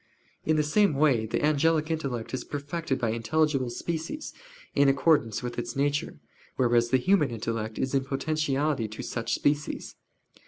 In 0.45 0.55
the 0.55 0.63
same 0.63 0.95
way 0.95 1.27
the 1.27 1.45
angelic 1.45 1.91
intellect 1.91 2.33
is 2.33 2.43
perfected 2.43 2.97
by 2.97 3.11
intelligible 3.11 3.69
species, 3.69 4.33
in 4.73 4.89
accordance 4.89 5.43
with 5.43 5.59
its 5.59 5.75
nature; 5.75 6.17
whereas 6.55 6.89
the 6.89 6.97
human 6.97 7.29
intellect 7.29 7.77
is 7.77 7.93
in 7.93 8.05
potentiality 8.05 8.87
to 8.87 9.03
such 9.03 9.35
species. 9.35 9.93